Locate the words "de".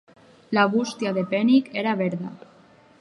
1.17-1.25